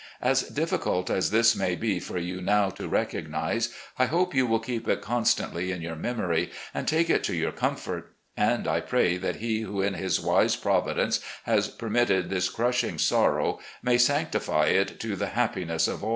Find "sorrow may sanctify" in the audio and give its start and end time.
12.97-14.69